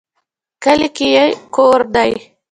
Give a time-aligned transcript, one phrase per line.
[0.63, 1.25] کلي کې یې
[1.55, 2.11] کور دی